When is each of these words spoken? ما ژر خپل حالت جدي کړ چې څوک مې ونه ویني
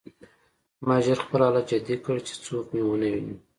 ما 0.85 0.95
ژر 1.05 1.19
خپل 1.25 1.39
حالت 1.47 1.65
جدي 1.71 1.95
کړ 2.05 2.15
چې 2.27 2.33
څوک 2.45 2.65
مې 2.73 2.81
ونه 2.85 3.07
ویني 3.13 3.35